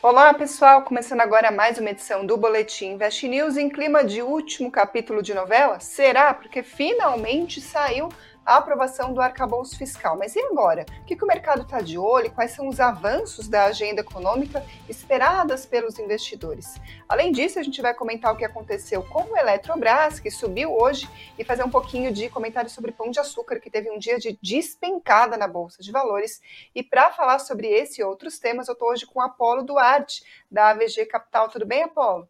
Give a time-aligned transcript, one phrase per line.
[0.00, 0.82] Olá, pessoal!
[0.82, 5.34] Começando agora mais uma edição do Boletim Invest News em clima de último capítulo de
[5.34, 5.80] novela?
[5.80, 6.32] Será?
[6.32, 8.08] Porque finalmente saiu
[8.48, 10.16] a aprovação do arcabouço fiscal.
[10.16, 10.86] Mas e agora?
[11.02, 12.30] O que, que o mercado está de olho?
[12.30, 16.80] Quais são os avanços da agenda econômica esperadas pelos investidores?
[17.06, 21.06] Além disso, a gente vai comentar o que aconteceu com o Eletrobras, que subiu hoje,
[21.38, 24.38] e fazer um pouquinho de comentário sobre Pão de Açúcar, que teve um dia de
[24.42, 26.40] despencada na Bolsa de Valores.
[26.74, 30.70] E para falar sobre esse e outros temas, eu estou hoje com Apolo Duarte, da
[30.70, 31.50] AVG Capital.
[31.50, 32.26] Tudo bem, Apolo?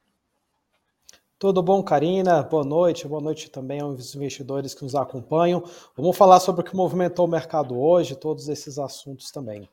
[1.39, 2.43] Tudo bom, Karina?
[2.43, 3.07] Boa noite.
[3.07, 5.63] Boa noite também aos investidores que nos acompanham.
[5.97, 9.69] Vamos falar sobre o que movimentou o mercado hoje, todos esses assuntos também.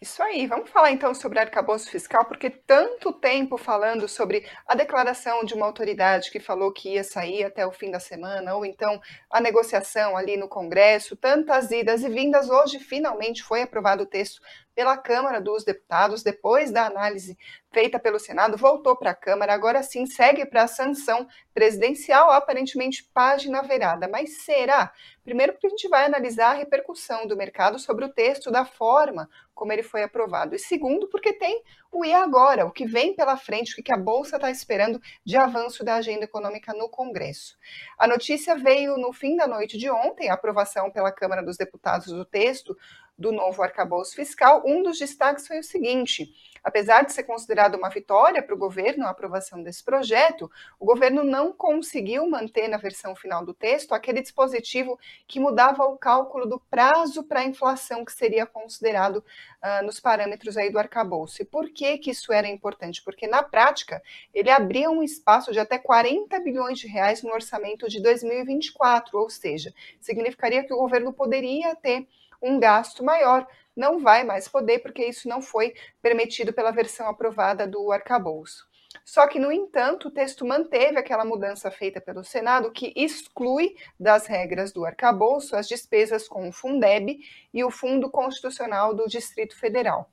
[0.00, 5.44] Isso aí, vamos falar então sobre arcabouço fiscal, porque tanto tempo falando sobre a declaração
[5.44, 9.00] de uma autoridade que falou que ia sair até o fim da semana, ou então
[9.30, 14.42] a negociação ali no Congresso, tantas idas e vindas, hoje finalmente foi aprovado o texto
[14.76, 17.38] pela Câmara dos Deputados, depois da análise
[17.72, 23.02] feita pelo Senado, voltou para a Câmara, agora sim segue para a sanção presidencial, aparentemente
[23.12, 24.06] página virada.
[24.06, 24.92] Mas será?
[25.24, 29.28] Primeiro, porque a gente vai analisar a repercussão do mercado sobre o texto, da forma
[29.54, 30.54] como ele foi aprovado.
[30.54, 33.96] E segundo, porque tem o e agora, o que vem pela frente, o que a
[33.96, 37.56] Bolsa está esperando de avanço da agenda econômica no Congresso.
[37.98, 42.08] A notícia veio no fim da noite de ontem, a aprovação pela Câmara dos Deputados
[42.08, 42.76] do texto
[43.18, 47.88] do novo arcabouço fiscal, um dos destaques foi o seguinte: apesar de ser considerado uma
[47.88, 50.50] vitória para o governo a aprovação desse projeto,
[50.80, 55.96] o governo não conseguiu manter na versão final do texto aquele dispositivo que mudava o
[55.96, 61.40] cálculo do prazo para a inflação que seria considerado uh, nos parâmetros aí do arcabouço.
[61.40, 63.02] E por que, que isso era importante?
[63.02, 64.02] Porque na prática
[64.34, 69.30] ele abria um espaço de até 40 bilhões de reais no orçamento de 2024, ou
[69.30, 72.06] seja, significaria que o governo poderia ter
[72.42, 73.46] um gasto maior.
[73.76, 78.66] Não vai mais poder, porque isso não foi permitido pela versão aprovada do arcabouço.
[79.04, 84.26] Só que, no entanto, o texto manteve aquela mudança feita pelo Senado que exclui das
[84.26, 87.18] regras do arcabouço as despesas com o Fundeb
[87.52, 90.10] e o Fundo Constitucional do Distrito Federal.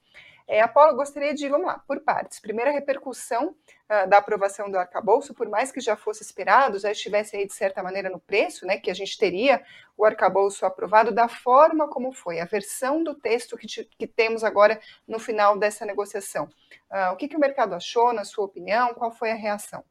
[0.47, 2.39] É, Apolo, gostaria de, vamos lá, por partes.
[2.39, 7.37] Primeira repercussão uh, da aprovação do arcabouço, por mais que já fosse esperado, já estivesse
[7.37, 9.63] aí de certa maneira no preço, né, que a gente teria
[9.97, 14.43] o arcabouço aprovado da forma como foi, a versão do texto que, te, que temos
[14.43, 16.45] agora no final dessa negociação.
[16.91, 18.93] Uh, o que, que o mercado achou, na sua opinião?
[18.93, 19.83] Qual foi a reação?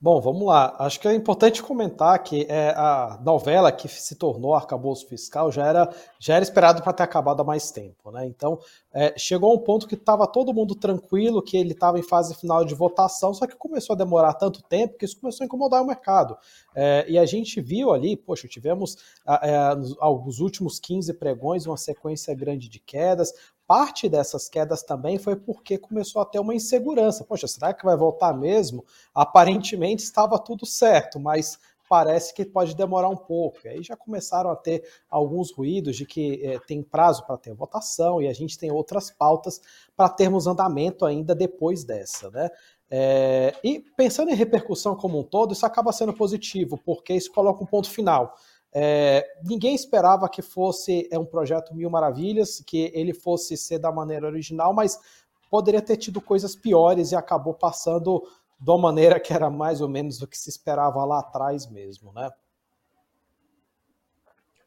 [0.00, 0.76] Bom, vamos lá.
[0.78, 5.66] Acho que é importante comentar que é, a novela que se tornou arcabouço fiscal já
[5.66, 8.12] era, já era esperado para ter acabado há mais tempo.
[8.12, 8.24] Né?
[8.26, 8.60] Então,
[8.92, 12.36] é, chegou a um ponto que estava todo mundo tranquilo, que ele estava em fase
[12.36, 15.82] final de votação, só que começou a demorar tanto tempo que isso começou a incomodar
[15.82, 16.38] o mercado.
[16.76, 18.96] É, e a gente viu ali, poxa, tivemos
[19.42, 23.32] é, nos últimos 15 pregões uma sequência grande de quedas,
[23.68, 27.22] parte dessas quedas também foi porque começou a ter uma insegurança.
[27.22, 28.82] Poxa, será que vai voltar mesmo?
[29.14, 33.58] Aparentemente estava tudo certo, mas parece que pode demorar um pouco.
[33.64, 37.52] E aí já começaram a ter alguns ruídos de que é, tem prazo para ter
[37.52, 39.60] votação e a gente tem outras pautas
[39.94, 42.48] para termos andamento ainda depois dessa, né?
[42.90, 47.62] É, e pensando em repercussão como um todo, isso acaba sendo positivo, porque isso coloca
[47.62, 48.34] um ponto final.
[48.72, 53.90] É, ninguém esperava que fosse é um projeto mil maravilhas, que ele fosse ser da
[53.90, 54.98] maneira original, mas
[55.50, 58.22] poderia ter tido coisas piores e acabou passando
[58.60, 62.12] de uma maneira que era mais ou menos o que se esperava lá atrás mesmo,
[62.12, 62.30] né?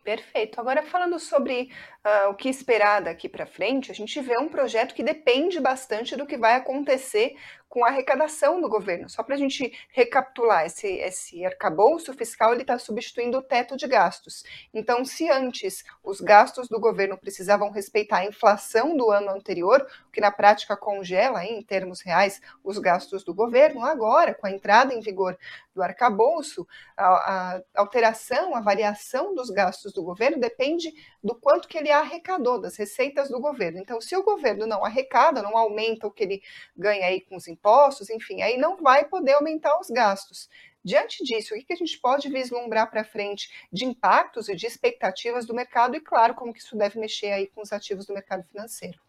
[0.04, 0.60] Perfeito.
[0.60, 1.70] Agora, falando sobre
[2.04, 6.16] uh, o que esperar daqui para frente, a gente vê um projeto que depende bastante
[6.16, 7.36] do que vai acontecer
[7.72, 9.09] com a arrecadação do governo.
[9.09, 14.44] Só para a gente recapitular, esse, esse arcabouço fiscal está substituindo o teto de gastos.
[14.74, 20.12] Então, se antes os gastos do governo precisavam respeitar a inflação do ano anterior, o
[20.12, 24.94] que na prática congela, em termos reais, os gastos do governo, agora, com a entrada
[24.94, 25.38] em vigor
[25.74, 26.68] do arcabouço,
[26.98, 32.59] a, a alteração, a variação dos gastos do governo depende do quanto que ele arrecadou,
[32.59, 33.79] das receitas do governo.
[33.79, 36.44] Então, se o governo não arrecada, não aumenta o que ele
[36.76, 37.60] ganha aí com os impostos,
[38.09, 40.49] enfim, aí não vai poder aumentar os gastos.
[40.84, 45.46] Diante disso, o que a gente pode vislumbrar para frente de impactos e de expectativas
[45.46, 48.43] do mercado e, claro, como que isso deve mexer aí com os ativos do mercado
[48.43, 48.99] financeiro?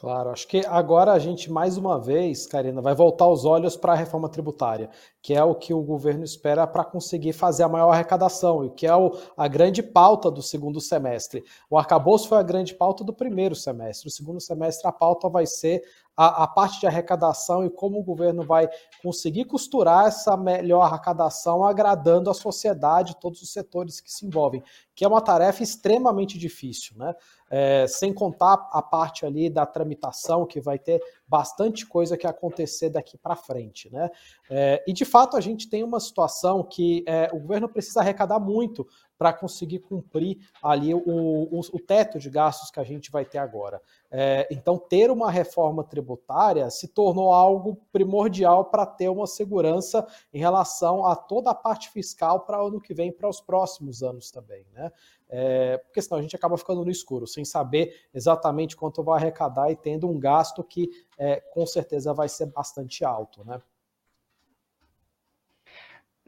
[0.00, 3.92] Claro, acho que agora a gente, mais uma vez, Karina, vai voltar os olhos para
[3.92, 4.88] a reforma tributária,
[5.20, 8.86] que é o que o governo espera para conseguir fazer a maior arrecadação, e que
[8.86, 11.44] é o, a grande pauta do segundo semestre.
[11.68, 14.08] O arcabouço foi a grande pauta do primeiro semestre.
[14.08, 15.82] O segundo semestre, a pauta vai ser
[16.20, 18.68] a, a, parte de arrecadação e como o governo vai
[19.02, 24.62] conseguir costurar essa melhor arrecadação, agradando a sociedade, todos os setores que se envolvem,
[24.94, 27.14] que é uma tarefa extremamente difícil, né?
[27.50, 32.90] É, sem contar a parte ali da tramitação, que vai ter bastante coisa que acontecer
[32.90, 34.10] daqui para frente, né?
[34.50, 38.38] É, e de fato a gente tem uma situação que é, o governo precisa arrecadar
[38.38, 38.86] muito
[39.20, 43.36] para conseguir cumprir ali o, o, o, teto de gastos que a gente vai ter
[43.36, 43.78] agora.
[44.10, 50.38] É, então, ter uma reforma tributária se tornou algo primordial para ter uma segurança em
[50.38, 54.30] relação a toda a parte fiscal para o ano que vem, para os próximos anos
[54.30, 54.90] também, né?
[55.28, 59.70] É, porque senão a gente acaba ficando no escuro, sem saber exatamente quanto vai arrecadar
[59.70, 60.88] e tendo um gasto que
[61.18, 63.60] é, com certeza vai ser bastante alto, né?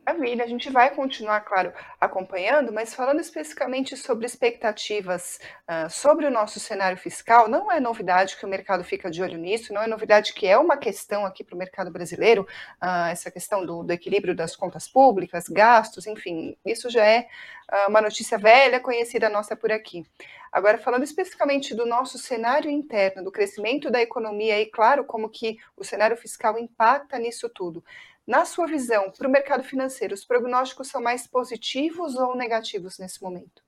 [0.05, 6.31] Maravilha, a gente vai continuar, claro, acompanhando, mas falando especificamente sobre expectativas uh, sobre o
[6.31, 9.87] nosso cenário fiscal, não é novidade que o mercado fica de olho nisso, não é
[9.87, 12.43] novidade que é uma questão aqui para o mercado brasileiro,
[12.83, 17.29] uh, essa questão do, do, equilíbrio das contas públicas, gastos, enfim, isso já é
[17.73, 20.05] uh, uma notícia velha, conhecida nossa por aqui.
[20.51, 25.57] Agora, falando especificamente do nosso cenário interno, do crescimento da economia e, claro, como que
[25.75, 27.83] o cenário fiscal impacta nisso tudo.
[28.27, 33.23] Na sua visão, para o mercado financeiro, os prognósticos são mais positivos ou negativos nesse
[33.23, 33.63] momento?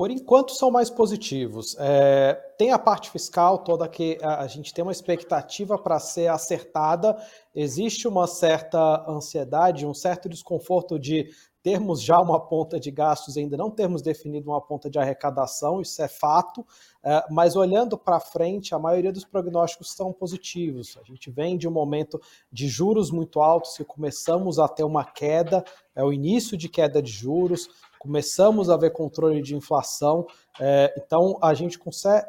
[0.00, 1.76] Por enquanto são mais positivos.
[1.78, 6.28] É, tem a parte fiscal toda que a, a gente tem uma expectativa para ser
[6.28, 7.14] acertada.
[7.54, 11.28] Existe uma certa ansiedade, um certo desconforto de
[11.62, 16.00] termos já uma ponta de gastos, ainda não termos definido uma ponta de arrecadação, isso
[16.00, 16.64] é fato,
[17.04, 20.96] é, mas olhando para frente, a maioria dos prognósticos são positivos.
[20.98, 22.18] A gente vem de um momento
[22.50, 25.62] de juros muito altos, que começamos a ter uma queda,
[25.94, 27.68] é o início de queda de juros,
[28.00, 30.26] começamos a ver controle de inflação,
[30.58, 31.78] é, então a gente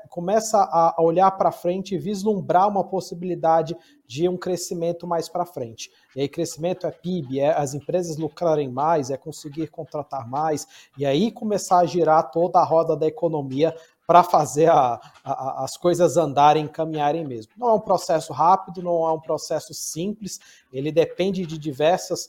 [0.09, 3.73] começa a olhar para frente e vislumbrar uma possibilidade
[4.05, 5.89] de um crescimento mais para frente.
[6.13, 11.05] E aí, crescimento é PIB, é as empresas lucrarem mais, é conseguir contratar mais, e
[11.05, 13.73] aí começar a girar toda a roda da economia
[14.05, 17.53] para fazer a, a, as coisas andarem, caminharem mesmo.
[17.55, 20.37] Não é um processo rápido, não é um processo simples,
[20.73, 22.27] ele depende de diversas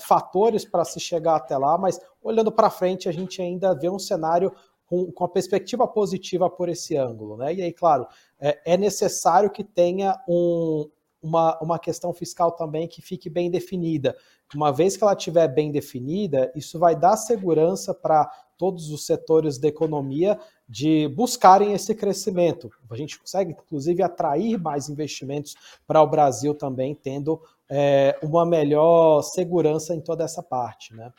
[0.00, 3.98] fatores para se chegar até lá, mas olhando para frente, a gente ainda vê um
[3.98, 4.52] cenário
[4.86, 7.36] com, com a perspectiva positiva por esse ângulo.
[7.36, 7.54] Né?
[7.54, 8.06] E aí, claro,
[8.40, 10.88] é, é necessário que tenha um,
[11.22, 14.16] uma, uma questão fiscal também que fique bem definida.
[14.54, 19.58] Uma vez que ela estiver bem definida, isso vai dar segurança para todos os setores
[19.58, 20.38] da economia
[20.68, 22.70] de buscarem esse crescimento.
[22.90, 25.54] A gente consegue, inclusive, atrair mais investimentos
[25.86, 30.94] para o Brasil também, tendo é, uma melhor segurança em toda essa parte.
[30.94, 31.10] Né?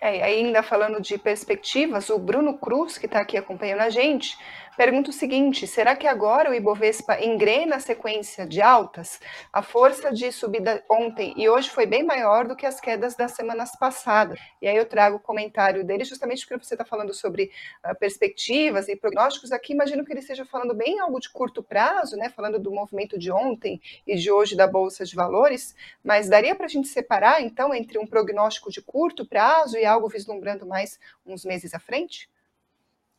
[0.00, 4.38] É, ainda falando de perspectivas, o Bruno Cruz, que está aqui acompanhando a gente,
[4.78, 9.18] pergunta o seguinte: será que agora o Ibovespa engrena a sequência de altas?
[9.52, 13.32] A força de subida ontem e hoje foi bem maior do que as quedas das
[13.32, 14.38] semanas passadas.
[14.62, 17.50] E aí eu trago o comentário dele, justamente porque você está falando sobre
[17.84, 19.50] uh, perspectivas e prognósticos.
[19.50, 22.30] Aqui imagino que ele esteja falando bem algo de curto prazo, né?
[22.30, 26.66] Falando do movimento de ontem e de hoje da Bolsa de Valores, mas daria para
[26.66, 31.44] a gente separar então entre um prognóstico de curto prazo e algo vislumbrando mais uns
[31.44, 32.30] meses à frente?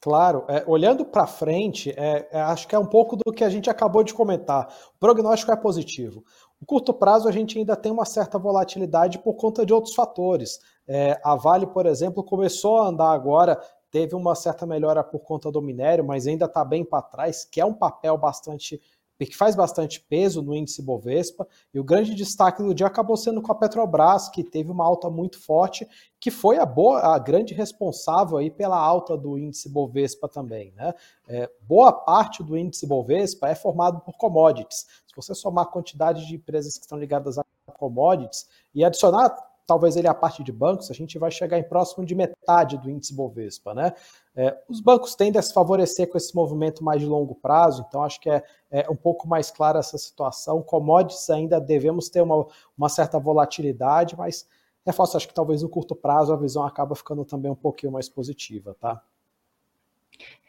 [0.02, 3.50] Claro, é, olhando para frente, é, é, acho que é um pouco do que a
[3.50, 4.74] gente acabou de comentar.
[4.96, 6.24] O prognóstico é positivo.
[6.62, 10.60] O curto prazo, a gente ainda tem uma certa volatilidade por conta de outros fatores.
[10.88, 13.60] É, a Vale, por exemplo, começou a andar agora,
[13.92, 17.60] teve uma certa melhora por conta do minério, mas ainda está bem para trás, que
[17.60, 18.80] é um papel bastante
[19.26, 23.42] que faz bastante peso no índice Bovespa, e o grande destaque do dia acabou sendo
[23.42, 25.88] com a Petrobras, que teve uma alta muito forte,
[26.20, 30.74] que foi a, boa, a grande responsável aí pela alta do índice Bovespa também.
[30.76, 30.94] Né?
[31.28, 34.86] É, boa parte do índice Bovespa é formado por commodities.
[35.08, 37.44] Se você somar a quantidade de empresas que estão ligadas a
[37.78, 42.04] commodities e adicionar talvez ele a parte de bancos, a gente vai chegar em próximo
[42.04, 43.94] de metade do índice Bovespa, né?
[44.36, 48.02] É, os bancos tendem a se favorecer com esse movimento mais de longo prazo, então
[48.02, 50.64] acho que é, é um pouco mais clara essa situação.
[50.64, 54.48] Commodities ainda devemos ter uma, uma certa volatilidade, mas
[54.84, 57.92] é fácil, acho que talvez no curto prazo a visão acaba ficando também um pouquinho
[57.92, 59.00] mais positiva, tá?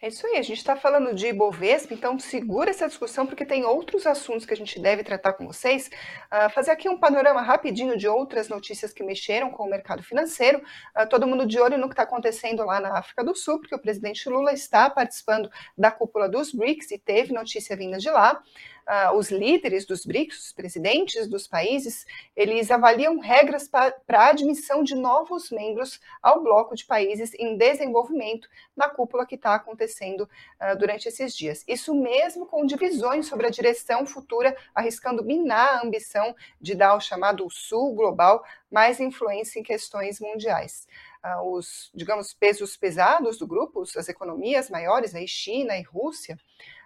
[0.03, 3.67] É isso aí, a gente está falando de Ibovespa, então segura essa discussão, porque tem
[3.67, 5.91] outros assuntos que a gente deve tratar com vocês.
[6.33, 10.63] Uh, fazer aqui um panorama rapidinho de outras notícias que mexeram com o mercado financeiro.
[10.97, 13.75] Uh, todo mundo de olho no que está acontecendo lá na África do Sul, porque
[13.75, 18.43] o presidente Lula está participando da cúpula dos BRICS e teve notícia vinda de lá.
[18.89, 22.07] Uh, os líderes dos BRICS, os presidentes dos países,
[22.37, 28.49] eles avaliam regras para a admissão de novos membros ao bloco de países em desenvolvimento
[28.77, 31.65] na cúpula que está acontecendo uh, durante esses dias.
[31.67, 37.01] Isso mesmo com divisões sobre a direção futura, arriscando minar a ambição de dar o
[37.01, 40.87] chamado Sul global mais influência em questões mundiais.
[41.23, 46.39] Uh, os, digamos, pesos pesados do grupo, as economias maiores, aí China e Rússia,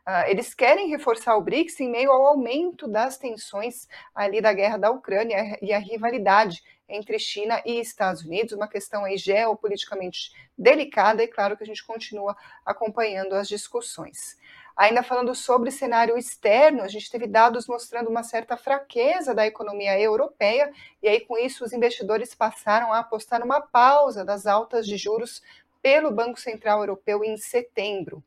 [0.07, 4.77] Uh, eles querem reforçar o BRICS em meio ao aumento das tensões ali da guerra
[4.77, 11.23] da Ucrânia e a rivalidade entre China e Estados Unidos, uma questão aí geopoliticamente delicada
[11.23, 14.37] e claro que a gente continua acompanhando as discussões.
[14.77, 19.99] Ainda falando sobre cenário externo, a gente teve dados mostrando uma certa fraqueza da economia
[19.99, 24.97] europeia, e aí com isso os investidores passaram a apostar numa pausa das altas de
[24.97, 25.41] juros
[25.85, 28.25] pelo Banco Central Europeu em setembro.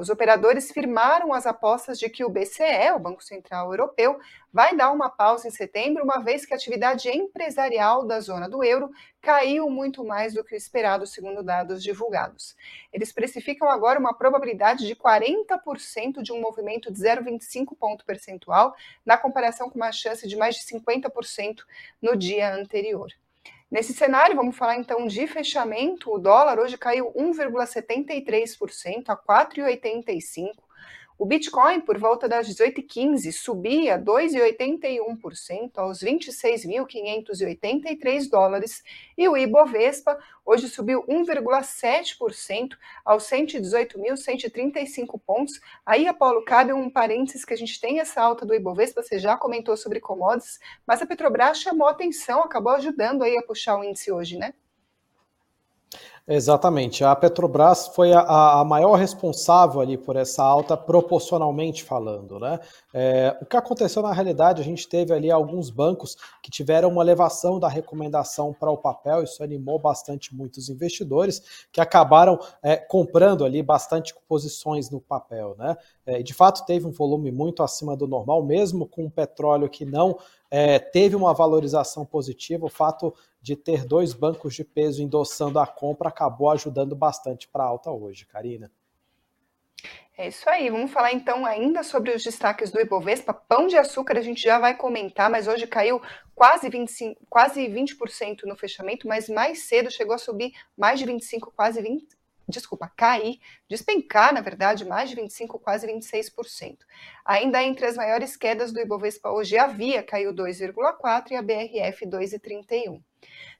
[0.00, 4.18] Os operadores firmaram as apostas de que o BCE, o Banco Central Europeu,
[4.52, 8.64] vai dar uma pausa em setembro, uma vez que a atividade empresarial da zona do
[8.64, 8.90] euro
[9.22, 12.56] caiu muito mais do que o esperado, segundo dados divulgados.
[12.92, 18.74] Eles precificam agora uma probabilidade de 40% de um movimento de 0,25 ponto percentual,
[19.06, 21.60] na comparação com uma chance de mais de 50%
[22.02, 23.12] no dia anterior.
[23.70, 26.10] Nesse cenário, vamos falar então de fechamento.
[26.10, 30.67] O dólar hoje caiu 1,73% a 4,85.
[31.18, 38.84] O Bitcoin, por volta das 18h15, subia 2,81% aos 26.583 dólares
[39.16, 45.60] e o Ibovespa hoje subiu 1,7% aos 118.135 pontos.
[45.84, 49.36] Aí, Apolo, cabe um parênteses que a gente tem essa alta do Ibovespa, você já
[49.36, 54.12] comentou sobre commodities, mas a Petrobras chamou atenção, acabou ajudando aí a puxar o índice
[54.12, 54.54] hoje, né?
[56.30, 57.02] Exatamente.
[57.02, 58.20] A Petrobras foi a,
[58.60, 62.38] a, maior responsável ali por essa alta, proporcionalmente falando.
[62.38, 62.60] Né?
[62.92, 67.02] É, o que aconteceu na realidade, a gente teve ali alguns bancos que tiveram uma
[67.02, 73.42] elevação da recomendação para o papel, isso animou bastante muitos investidores que acabaram é, comprando
[73.42, 75.56] ali bastante posições no papel.
[75.58, 75.78] Né?
[76.04, 79.86] É, de fato, teve um volume muito acima do normal, mesmo com o petróleo que
[79.86, 80.18] não
[80.50, 82.66] é, teve uma valorização positiva.
[82.66, 87.62] O fato de ter dois bancos de peso endossando a compra acabou ajudando bastante para
[87.62, 88.72] a alta hoje, Karina.
[90.16, 93.32] É isso aí, vamos falar então ainda sobre os destaques do Ibovespa.
[93.32, 96.02] Pão de açúcar a gente já vai comentar, mas hoje caiu
[96.34, 101.52] quase 25, quase 20% no fechamento, mas mais cedo chegou a subir mais de 25,
[101.54, 102.17] quase 20,
[102.48, 103.38] desculpa, cair,
[103.68, 106.78] despencar, na verdade, mais de 25, quase 26%.
[107.24, 112.06] Ainda entre as maiores quedas do Ibovespa hoje, a Via caiu 2,4 e a BRF
[112.06, 113.02] 2,31.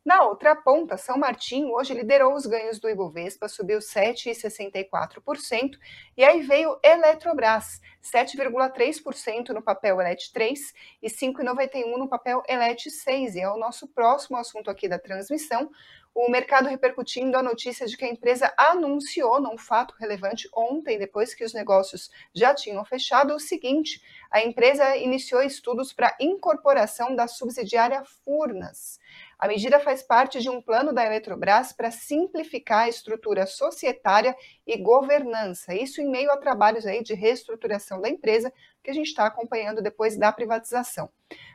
[0.05, 5.77] Na outra ponta, São Martinho hoje liderou os ganhos do Ibovespa, subiu 7,64%,
[6.17, 13.35] e aí veio Eletrobras, 7,3% no papel ELET 3 e 5,91% no papel ELET 6,
[13.35, 15.71] e é o nosso próximo assunto aqui da transmissão,
[16.21, 21.33] o mercado repercutindo a notícia de que a empresa anunciou, num fato relevante ontem, depois
[21.33, 27.29] que os negócios já tinham fechado, o seguinte: a empresa iniciou estudos para incorporação da
[27.29, 28.99] subsidiária Furnas.
[29.39, 34.77] A medida faz parte de um plano da Eletrobras para simplificar a estrutura societária e
[34.77, 35.73] governança.
[35.73, 38.53] Isso em meio a trabalhos aí de reestruturação da empresa
[38.83, 41.09] que a gente está acompanhando depois da privatização.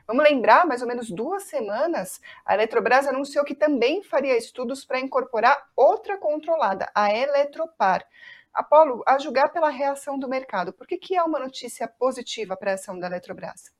[0.06, 5.00] Vamos lembrar, mais ou menos duas semanas, a Eletrobras anunciou que também faria estudos para
[5.00, 8.06] incorporar outra controlada, a Eletropar.
[8.54, 12.70] Apolo, a julgar pela reação do mercado, por que, que é uma notícia positiva para
[12.70, 13.74] a ação da Eletrobras?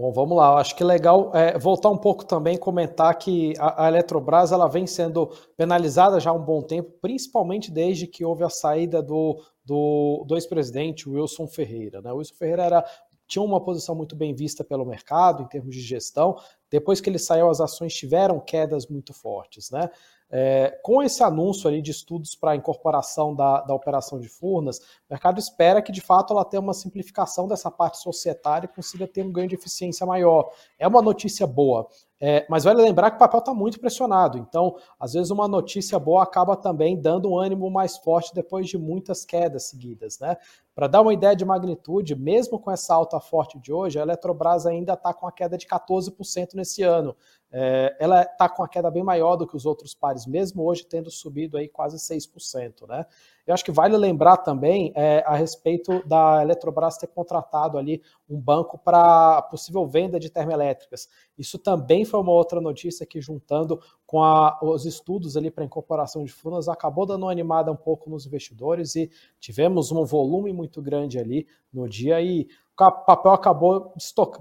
[0.00, 0.58] Bom, vamos lá.
[0.58, 4.86] Acho que legal é, voltar um pouco também comentar que a, a, Eletrobras ela vem
[4.86, 5.26] sendo
[5.58, 10.36] penalizada já há um bom tempo, principalmente desde que houve a saída do, do, do
[10.36, 12.00] ex-presidente Wilson Ferreira.
[12.00, 12.10] Né?
[12.10, 12.84] Wilson Ferreira era,
[13.28, 16.34] tinha uma posição muito bem vista pelo mercado em termos de gestão.
[16.70, 19.70] Depois que ele saiu, as ações tiveram quedas muito fortes.
[19.70, 19.90] Né?
[20.32, 24.78] É, com esse anúncio ali de estudos para a incorporação da, da operação de Furnas,
[24.78, 29.08] o mercado espera que de fato ela tenha uma simplificação dessa parte societária e consiga
[29.08, 30.52] ter um ganho de eficiência maior.
[30.78, 31.88] É uma notícia boa.
[32.22, 35.98] É, mas vale lembrar que o papel está muito pressionado, então, às vezes, uma notícia
[35.98, 40.18] boa acaba também dando um ânimo mais forte depois de muitas quedas seguidas.
[40.18, 40.36] Né?
[40.74, 44.66] Para dar uma ideia de magnitude, mesmo com essa alta forte de hoje, a Eletrobras
[44.66, 47.16] ainda está com a queda de 14% nesse ano.
[47.52, 50.86] é, ela está com a queda bem maior do que os outros pares, mesmo hoje
[50.86, 52.86] tendo subido aí quase 6%.
[52.88, 53.04] Né?
[53.44, 58.40] Eu acho que vale lembrar também é, a respeito da Eletrobras ter contratado ali um
[58.40, 61.08] banco para possível venda de termoelétricas.
[61.36, 66.22] Isso também foi uma outra notícia que, juntando com a, os estudos ali para incorporação
[66.24, 70.80] de Furnas, acabou dando uma animada um pouco nos investidores e tivemos um volume muito
[70.80, 72.46] grande ali no dia e
[72.88, 73.94] o papel acabou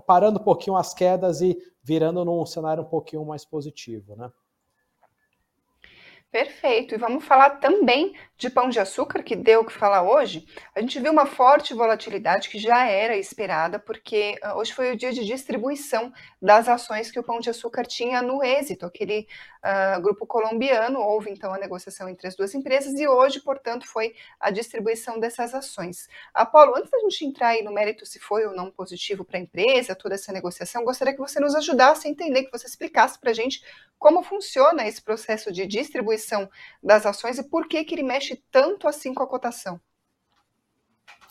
[0.05, 4.31] parando um pouquinho as quedas e virando num cenário um pouquinho mais positivo, né?
[6.31, 6.93] Perfeito.
[6.93, 10.46] E vamos falar também de pão de açúcar, que deu o que falar hoje.
[10.75, 14.96] A gente viu uma forte volatilidade que já era esperada, porque uh, hoje foi o
[14.96, 19.27] dia de distribuição das ações que o pão de açúcar tinha no êxito, aquele
[19.63, 21.00] uh, grupo colombiano.
[21.00, 25.54] Houve então a negociação entre as duas empresas e hoje, portanto, foi a distribuição dessas
[25.54, 26.08] ações.
[26.34, 29.42] Apolo, antes da gente entrar aí no mérito se foi ou não positivo para a
[29.42, 33.32] empresa, toda essa negociação, gostaria que você nos ajudasse a entender, que você explicasse para
[33.32, 33.63] a gente
[33.98, 36.50] como funciona esse processo de distribuição
[36.82, 39.80] das ações e por que, que ele mexe tanto assim com a cotação.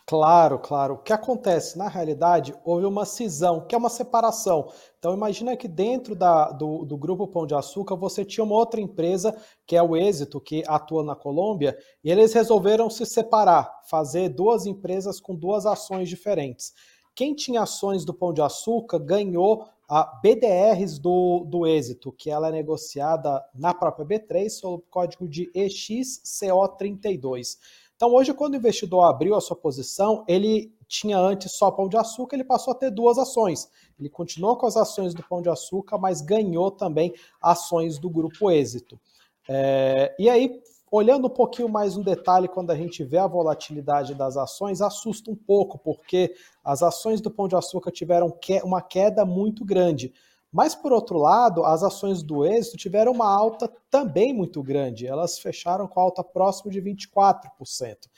[0.09, 0.95] Claro, claro.
[0.95, 1.77] O que acontece?
[1.77, 4.73] Na realidade, houve uma cisão, que é uma separação.
[4.99, 8.81] Então, imagina que dentro da, do, do, Grupo Pão de Açúcar você tinha uma outra
[8.81, 9.37] empresa,
[9.67, 14.65] que é o Êxito, que atua na Colômbia, e eles resolveram se separar, fazer duas
[14.65, 16.73] empresas com duas ações diferentes.
[17.15, 22.49] Quem tinha ações do Pão de Açúcar ganhou a BDRs do, do êxito, que ela
[22.49, 27.59] é negociada na própria B3 sob o código de EXCO32.
[27.99, 31.97] Então, hoje, quando o investidor abriu a sua posição, ele tinha antes só pão de
[31.97, 33.69] açúcar, ele passou a ter duas ações.
[33.99, 37.13] Ele continuou com as ações do pão de açúcar, mas ganhou também
[37.43, 39.01] ações do grupo êxito.
[39.49, 40.63] É, e aí
[40.93, 45.29] olhando um pouquinho mais no detalhe, quando a gente vê a volatilidade das ações, assusta
[45.29, 50.15] um pouco, porque as ações do Pão de Açúcar tiveram uma queda muito grande.
[50.53, 55.07] Mas, por outro lado, as ações do êxito tiveram uma alta também muito grande.
[55.07, 58.09] Elas fecharam com alta próxima de 24%.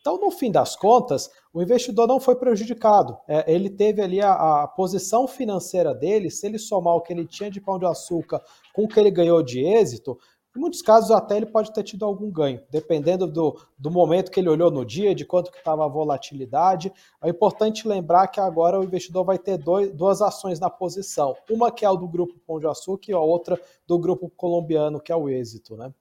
[0.00, 3.18] Então, no fim das contas, o investidor não foi prejudicado.
[3.28, 7.26] É, ele teve ali a, a, posição financeira dele, se ele somar o que ele
[7.26, 8.40] tinha de pão de açúcar
[8.72, 10.18] com o que ele ganhou de êxito,
[10.54, 14.40] em muitos casos, até ele pode ter tido algum ganho, dependendo do, do momento que
[14.40, 16.92] ele olhou no dia, de quanto que estava a volatilidade.
[17.22, 21.36] É importante lembrar que agora o investidor vai ter dois, duas ações na posição.
[21.48, 25.00] Uma que é o do grupo Pão de Açúcar e a outra do grupo colombiano,
[25.00, 25.92] que é o Êxito, né?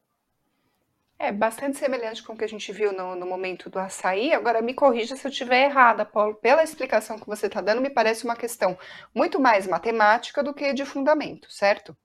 [1.21, 4.33] É bastante semelhante com o que a gente viu no, no momento do açaí.
[4.33, 6.33] Agora, me corrija se eu estiver errada, Paulo.
[6.35, 8.77] Pela explicação que você está dando, me parece uma questão
[9.13, 11.95] muito mais matemática do que de fundamento, certo?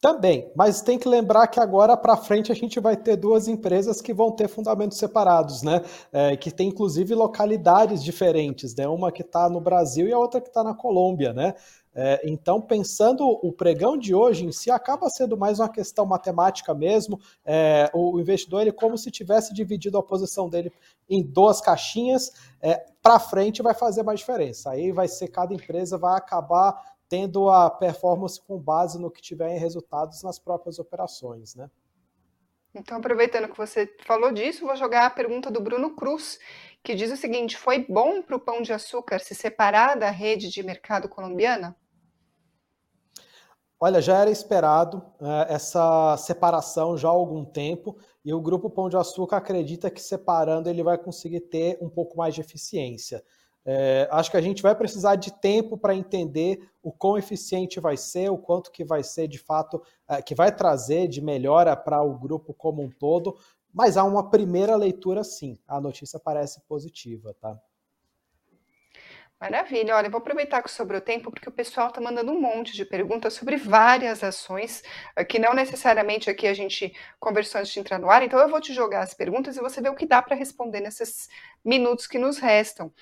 [0.00, 4.00] Também, mas tem que lembrar que agora para frente a gente vai ter duas empresas
[4.00, 5.82] que vão ter fundamentos separados, né?
[6.10, 8.88] É, que tem inclusive localidades diferentes, né?
[8.88, 11.54] Uma que está no Brasil e a outra que está na Colômbia, né?
[11.94, 16.72] É, então, pensando o pregão de hoje em si, acaba sendo mais uma questão matemática
[16.72, 17.20] mesmo.
[17.44, 20.72] É, o investidor, ele como se tivesse dividido a posição dele
[21.10, 22.32] em duas caixinhas,
[22.62, 24.70] é, para frente vai fazer mais diferença.
[24.70, 29.50] Aí vai ser cada empresa vai acabar tendo a performance com base no que tiver
[29.54, 31.68] em resultados nas próprias operações, né?
[32.72, 36.38] Então, aproveitando que você falou disso, vou jogar a pergunta do Bruno Cruz,
[36.84, 40.48] que diz o seguinte: foi bom para o pão de açúcar se separar da rede
[40.48, 41.76] de mercado colombiana?
[43.80, 48.88] Olha, já era esperado é, essa separação já há algum tempo, e o Grupo Pão
[48.88, 53.24] de Açúcar acredita que separando ele vai conseguir ter um pouco mais de eficiência.
[53.64, 57.96] É, acho que a gente vai precisar de tempo para entender o quão eficiente vai
[57.96, 62.02] ser, o quanto que vai ser de fato, é, que vai trazer de melhora para
[62.02, 63.36] o grupo como um todo,
[63.72, 65.58] mas há uma primeira leitura sim.
[65.68, 67.60] A notícia parece positiva, tá?
[69.40, 69.96] Maravilha.
[69.96, 73.32] Olha, vou aproveitar que sobrou tempo, porque o pessoal está mandando um monte de perguntas
[73.32, 74.82] sobre várias ações,
[75.16, 78.22] eh, que não necessariamente aqui a gente conversou antes de entrar no ar.
[78.22, 80.80] Então, eu vou te jogar as perguntas e você vê o que dá para responder
[80.80, 81.26] nesses
[81.64, 82.92] minutos que nos restam,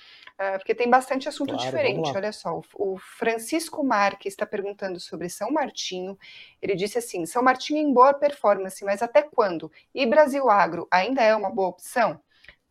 [0.57, 2.11] porque tem bastante assunto claro, diferente.
[2.15, 6.17] Olha só, o, Francisco Marques está perguntando sobre São Martinho.
[6.61, 9.69] Ele disse assim: São Martinho em boa performance, mas até quando?
[9.93, 12.21] E Brasil Agro ainda é uma boa opção?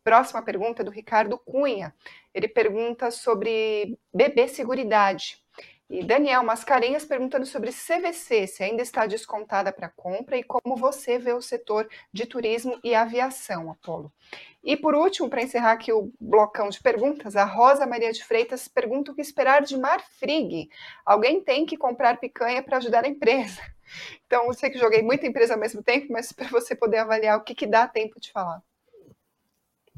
[0.03, 1.95] Próxima pergunta é do Ricardo Cunha.
[2.33, 5.37] Ele pergunta sobre bebê seguridade.
[5.91, 11.19] E Daniel Mascarenhas perguntando sobre CVC, se ainda está descontada para compra e como você
[11.19, 14.13] vê o setor de turismo e aviação, Apolo.
[14.63, 18.69] E por último, para encerrar aqui o blocão de perguntas, a Rosa Maria de Freitas
[18.69, 20.69] pergunta o que esperar de Marfrig.
[21.07, 23.61] Alguém tem que comprar picanha para ajudar a empresa.
[24.27, 27.39] Então, eu sei que joguei muita empresa ao mesmo tempo, mas para você poder avaliar
[27.39, 28.63] o que, que dá tempo de falar.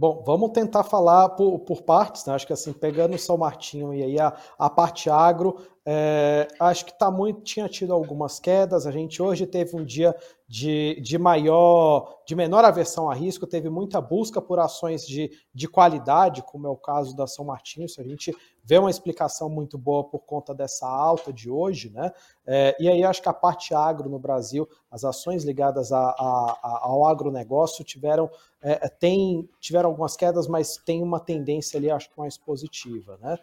[0.01, 2.33] Bom, vamos tentar falar por, por partes, né?
[2.33, 5.61] Acho que assim, pegando o São Martinho e aí a, a parte agro,
[5.93, 8.87] É, acho que tá muito, tinha tido algumas quedas.
[8.87, 10.15] A gente hoje teve um dia
[10.47, 15.67] de, de maior, de menor aversão a risco, teve muita busca por ações de, de
[15.67, 17.89] qualidade, como é o caso da São Martinho.
[17.99, 22.13] A gente vê uma explicação muito boa por conta dessa alta de hoje, né?
[22.47, 26.59] É, e aí acho que a parte agro no Brasil, as ações ligadas a, a,
[26.63, 28.31] a, ao agronegócio tiveram,
[28.63, 33.37] é, tem, tiveram algumas quedas, mas tem uma tendência ali, acho que mais positiva, né?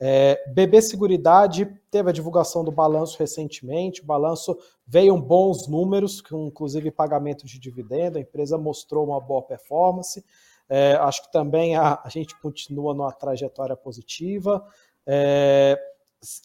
[0.00, 4.02] É, BB Seguridade teve a divulgação do balanço recentemente.
[4.02, 8.18] O balanço veio bons números, com inclusive pagamento de dividendo.
[8.18, 10.24] A empresa mostrou uma boa performance.
[10.68, 14.66] É, acho que também a, a, gente continua numa trajetória positiva.
[15.06, 15.78] É,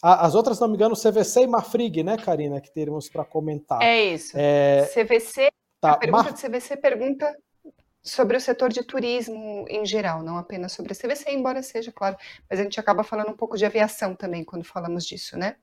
[0.02, 3.80] as outras, não me engano, CVC e Mafrig, né, Karina, que teremos para comentar.
[3.82, 4.32] É isso.
[4.36, 5.48] É, CVC,
[5.80, 6.32] tá, a pergunta Mar...
[6.32, 7.34] de CVC pergunta
[8.02, 12.16] sobre o setor de turismo em geral, não apenas sobre a CVC, embora seja, claro,
[12.48, 15.56] mas a gente acaba falando um pouco de aviação também quando falamos disso, né?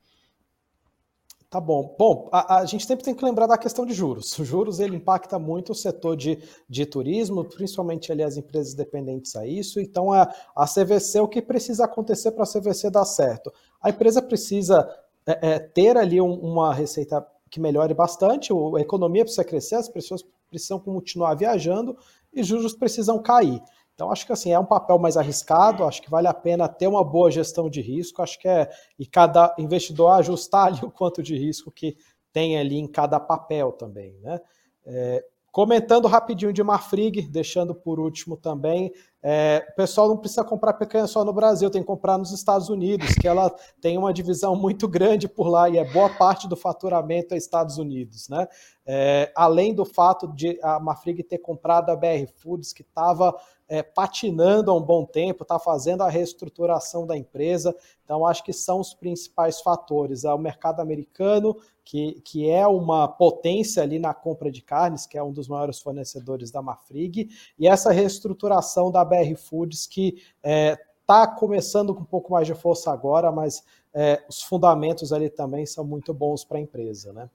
[1.49, 1.95] Tá bom.
[1.97, 4.37] Bom, a, a, gente sempre tem que lembrar da questão de juros.
[4.37, 9.33] Os juros ele impacta muito o setor de, de turismo, principalmente ali as empresas dependentes
[9.33, 9.79] a isso.
[9.79, 13.53] Então, a, a CVC, o que precisa acontecer para a CVC dar certo?
[13.81, 14.93] A empresa precisa
[15.25, 19.87] é, é, ter ali um, uma receita que melhore bastante, a economia precisa crescer, as
[19.87, 21.97] pessoas precisam continuar viajando
[22.39, 23.61] e juros precisam cair.
[23.93, 26.87] Então, acho que assim, é um papel mais arriscado, acho que vale a pena ter
[26.87, 28.69] uma boa gestão de risco, acho que é,
[28.99, 31.97] e cada investidor ajustar ali o quanto de risco que
[32.31, 34.39] tem ali em cada papel também, né?
[34.85, 35.25] É,
[35.57, 38.93] Comentando rapidinho de Marfrig, deixando por último também,
[39.29, 42.69] é, o pessoal não precisa comprar pecanha só no Brasil, tem que comprar nos Estados
[42.69, 46.55] Unidos, que ela tem uma divisão muito grande por lá e é boa parte do
[46.55, 48.47] faturamento é Estados Unidos, né?
[48.85, 53.35] É, além do fato de a Marfrig ter comprado a BR Foods, que estava
[53.67, 57.75] é, patinando há um bom tempo, está fazendo a reestruturação da empresa.
[58.03, 60.23] Então, acho que são os principais fatores.
[60.23, 65.17] É o mercado americano, que, que é uma potência ali na compra de carnes, que
[65.17, 70.49] é um dos maiores fornecedores da Mafrig, e essa reestruturação da BR Foods, que está
[70.49, 75.29] é, tá começando com um pouco mais de força agora, mas é, os fundamentos ali
[75.29, 77.29] também são muito bons para a empresa, né?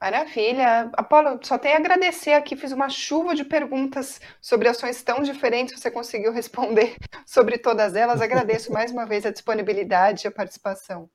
[0.00, 0.90] Maravilha.
[0.92, 5.80] Apolo, só tenho a agradecer aqui, fiz uma chuva de perguntas sobre ações tão diferentes,
[5.80, 8.20] você conseguiu responder sobre todas elas.
[8.20, 11.08] Agradeço mais uma vez a disponibilidade e a participação.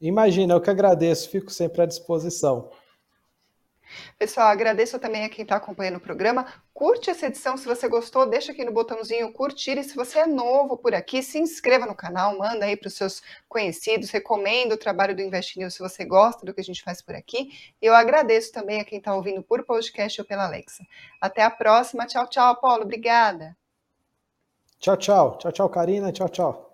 [0.00, 2.70] Imagina, eu que agradeço, fico sempre à disposição.
[4.18, 6.46] Pessoal, agradeço também a quem está acompanhando o programa.
[6.72, 9.78] Curte essa edição se você gostou, deixa aqui no botãozinho curtir.
[9.78, 12.94] E se você é novo por aqui, se inscreva no canal, manda aí para os
[12.94, 16.82] seus conhecidos, recomenda o trabalho do Invest News se você gosta do que a gente
[16.82, 17.50] faz por aqui.
[17.80, 20.84] E eu agradeço também a quem está ouvindo por podcast ou pela Alexa.
[21.20, 22.06] Até a próxima.
[22.06, 22.82] Tchau, tchau, Paulo.
[22.82, 23.56] Obrigada.
[24.78, 25.38] Tchau, tchau.
[25.38, 26.10] Tchau, tchau, Karina.
[26.12, 26.69] Tchau, tchau.